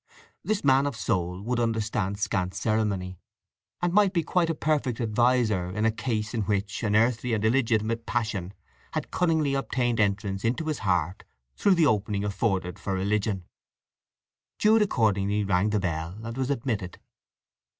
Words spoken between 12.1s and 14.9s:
afforded for religion. Jude